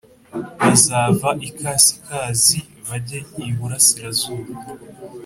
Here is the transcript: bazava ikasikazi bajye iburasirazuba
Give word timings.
bazava 0.59 1.29
ikasikazi 1.47 2.59
bajye 2.87 3.19
iburasirazuba 3.47 4.51